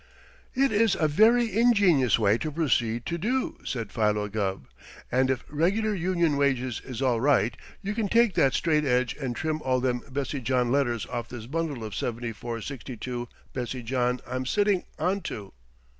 [0.55, 4.67] "It is a very ingenious way to proceed to do," said Philo Gubb,
[5.11, 9.35] "and if regular union wages is all right you can take that straight edge and
[9.35, 14.85] trim all them Bessie John letters off this bundle of 7462 Bessie John I'm sitting
[14.97, 15.51] onto."